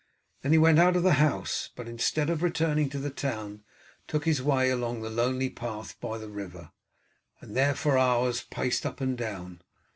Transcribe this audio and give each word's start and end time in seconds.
Then 0.41 0.51
he 0.51 0.57
went 0.57 0.79
out 0.79 0.95
of 0.95 1.03
the 1.03 1.13
house, 1.21 1.69
but 1.75 1.87
instead 1.87 2.31
of 2.31 2.41
returning 2.41 2.89
to 2.89 2.97
the 2.97 3.11
town 3.11 3.61
took 4.07 4.25
his 4.25 4.41
way 4.41 4.69
to 4.69 4.75
the 4.75 5.09
lonely 5.11 5.51
path 5.51 5.99
by 5.99 6.17
the 6.17 6.27
river, 6.27 6.71
and 7.39 7.55
there 7.55 7.75
for 7.75 7.99
hours 7.99 8.41
paced 8.41 8.83
up 8.83 8.99
and 8.99 9.15
down. 9.15 9.61